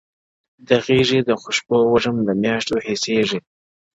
[0.67, 3.45] د غيږي د خوشبو وږم له مياشتو حيسيږي ـ